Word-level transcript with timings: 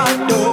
I 0.00 0.16
know. 0.28 0.47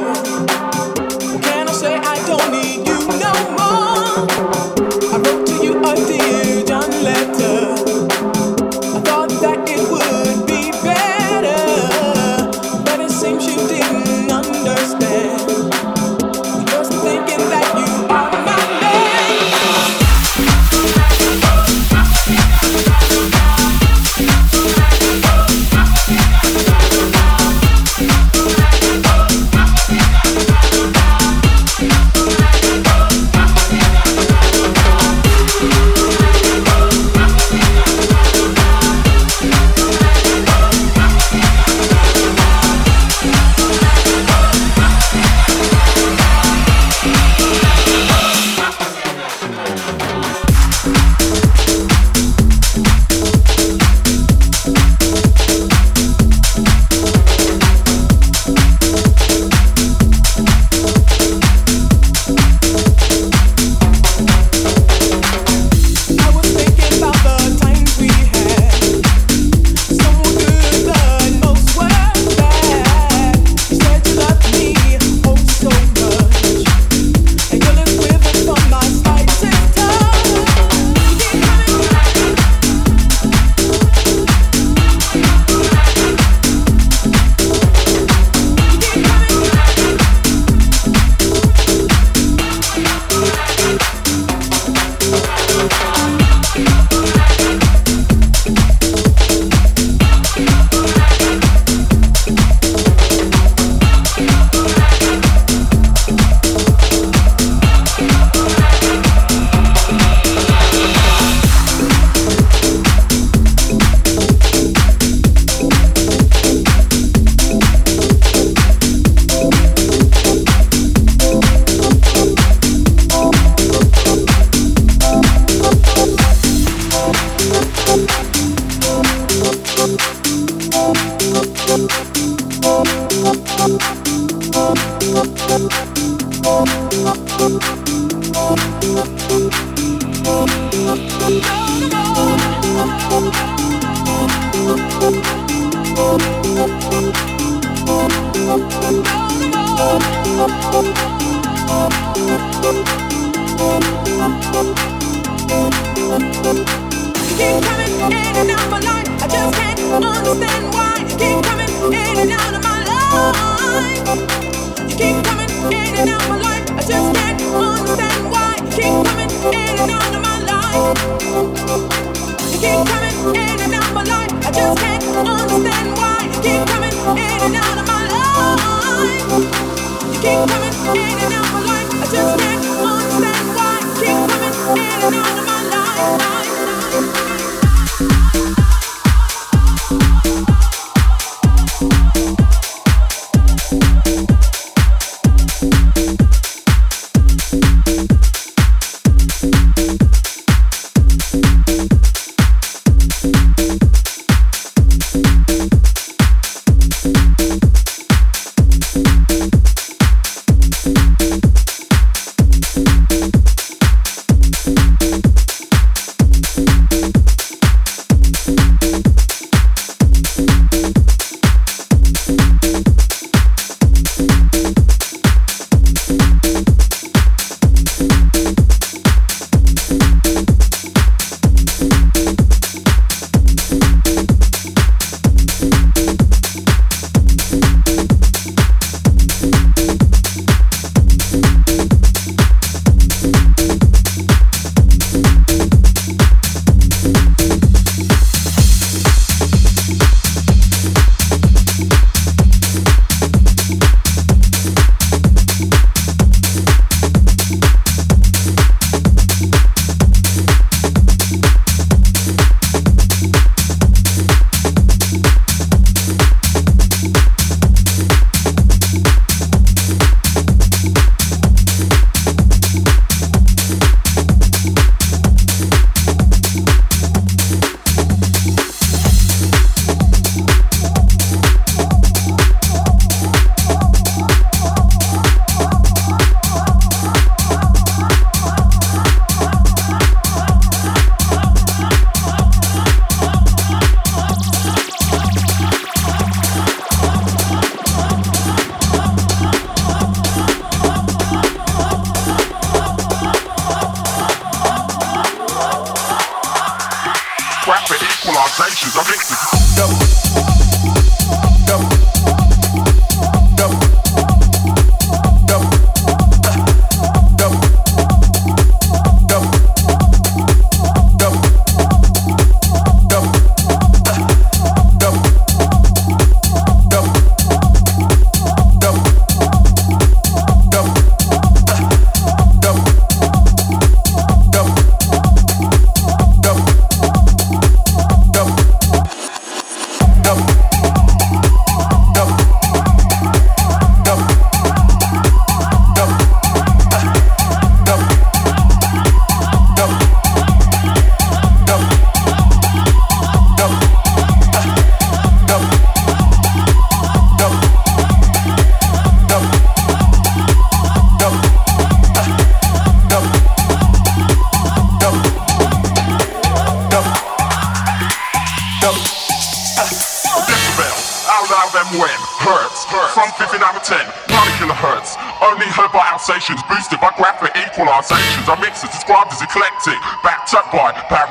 part. 380.76 381.25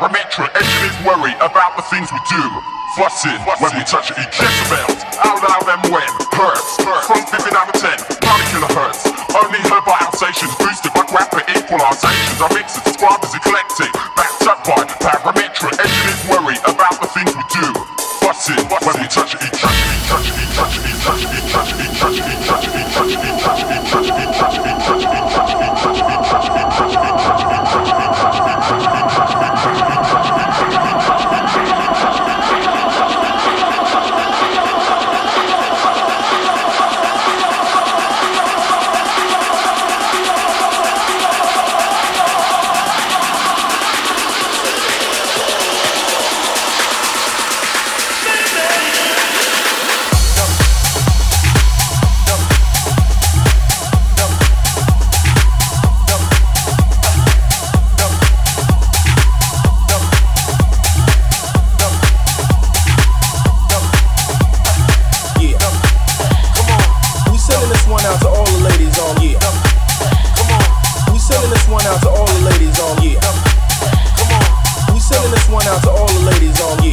To 68.25 68.31
all 68.33 68.49
the 68.49 68.65
ladies. 68.65 68.97
Come 68.97 69.21
on. 69.21 70.65
We 71.13 71.19
sending 71.21 71.51
this 71.53 71.69
one 71.69 71.85
out 71.85 72.01
to 72.01 72.09
all 72.09 72.25
the 72.25 72.41
ladies. 72.49 72.73
Come 72.81 72.97
on. 72.97 74.49
We 74.93 75.01
sending 75.01 75.31
this 75.31 75.45
one 75.53 75.67
out 75.69 75.83
to 75.85 75.91
all 75.93 76.09
the 76.09 76.25
ladies. 76.25 76.57
Come 76.57 76.81
on. 76.81 76.89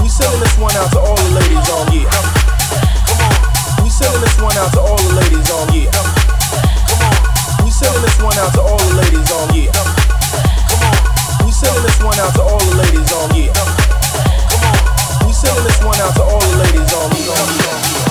We 0.00 0.08
sending 0.08 0.40
this 0.40 0.56
one 0.56 0.72
out 0.76 0.88
to 0.92 1.00
all 1.04 1.16
the 1.16 1.36
ladies. 1.36 1.68
Come 1.68 1.92
on. 3.20 3.36
We 3.84 3.90
sending 3.92 4.24
this 4.24 4.36
one 4.40 4.56
out 4.56 4.72
to 4.72 4.80
all 4.80 4.96
the 4.96 5.20
ladies. 5.20 5.44
Come 5.44 5.68
on. 5.68 7.12
We 7.60 7.68
sending 7.68 8.00
this 8.00 8.16
one 8.24 8.38
out 8.40 8.56
to 8.56 8.62
all 8.64 8.80
the 8.80 8.96
ladies. 8.96 9.28
Come 9.28 9.52
on. 10.80 10.96
We 11.44 11.52
sending 11.52 11.84
this 11.84 12.00
one 12.00 12.16
out 12.16 12.32
to 12.40 12.42
all 12.42 12.56
the 12.56 12.74
ladies. 12.80 13.04
Come 13.12 14.64
on. 14.64 14.80
We 15.28 15.32
sending 15.36 15.64
this 15.68 15.78
one 15.84 16.00
out 16.00 16.14
to 16.16 16.22
all 16.24 16.40
the 16.40 16.56
ladies 16.56 18.01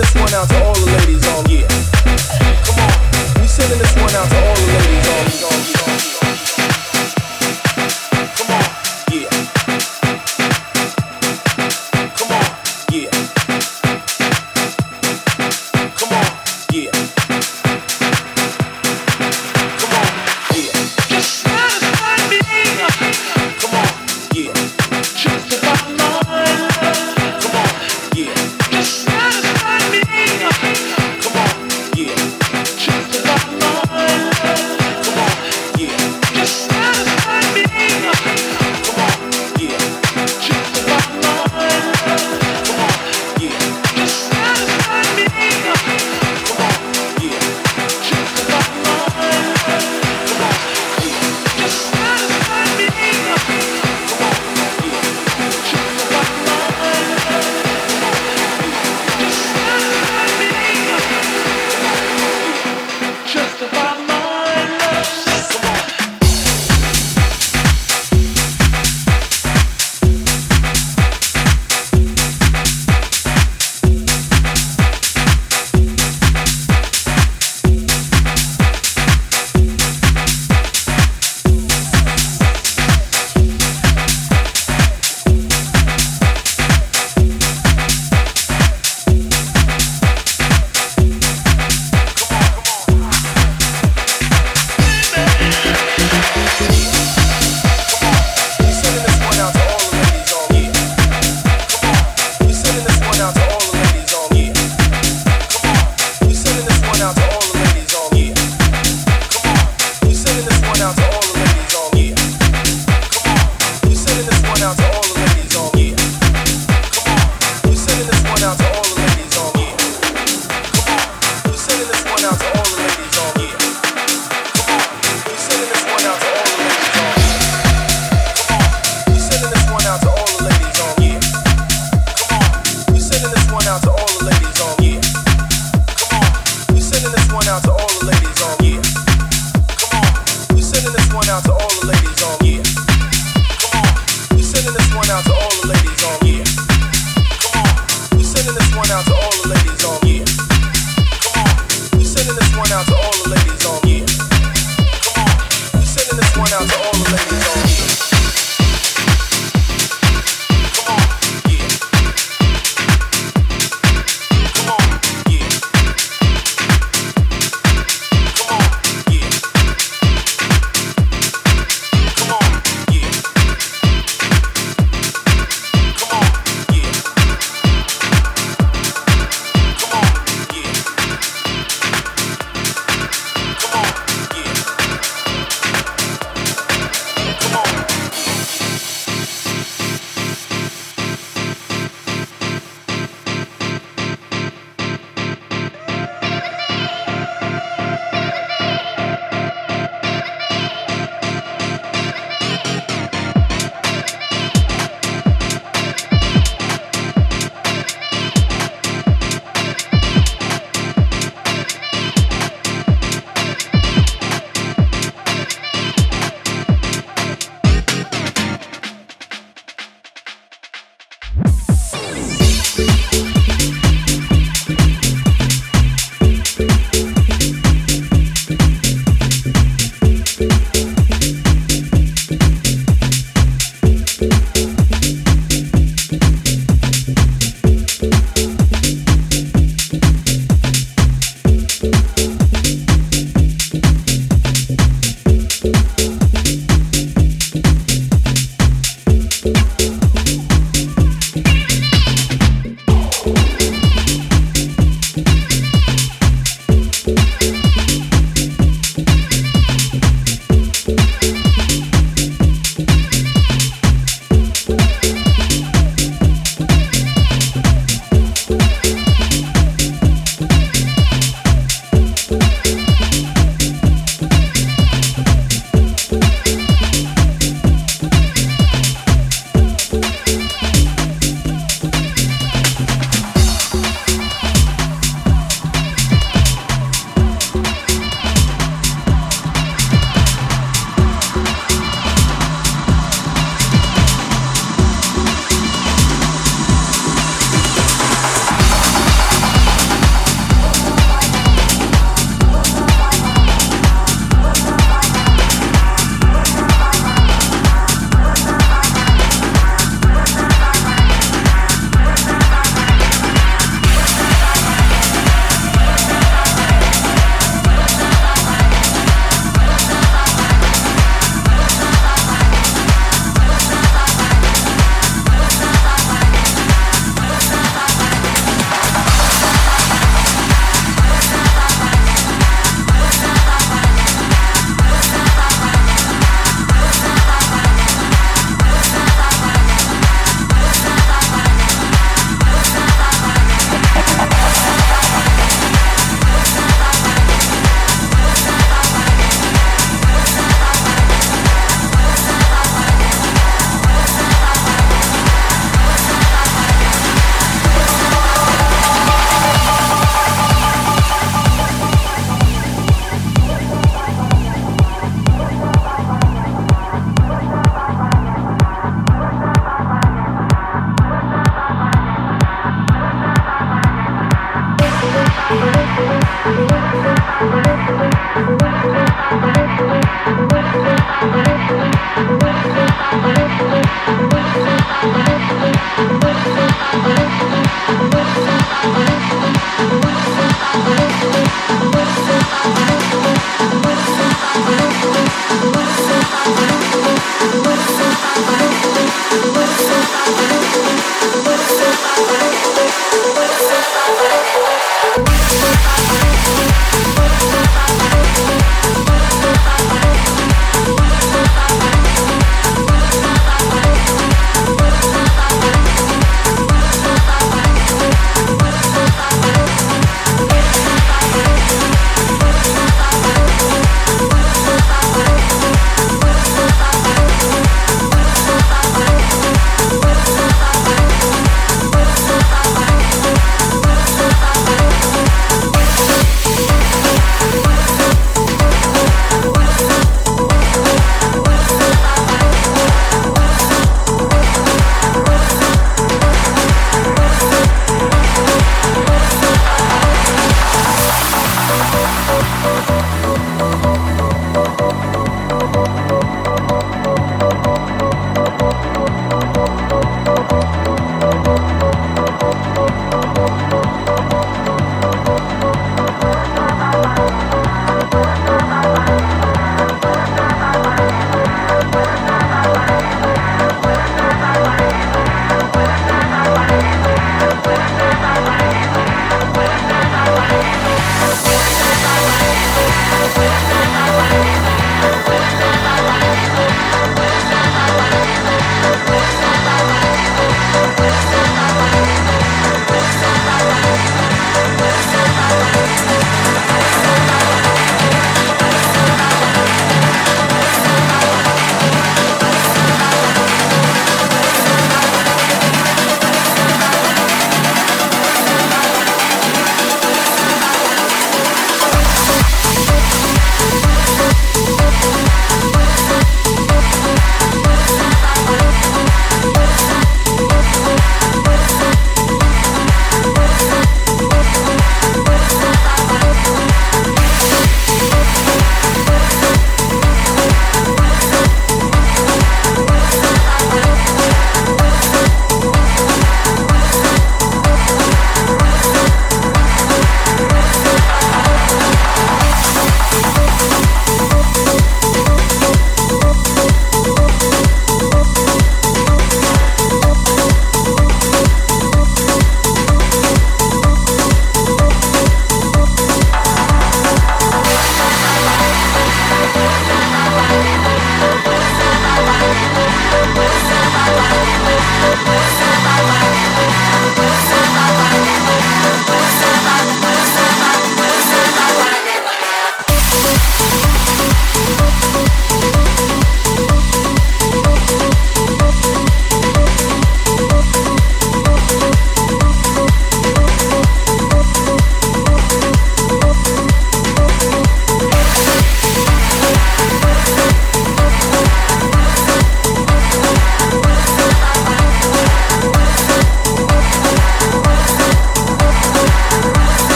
on 0.00 1.50
yeah. 1.50 1.68
Come 2.64 2.80
on. 2.80 2.94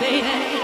baby. 0.00 0.63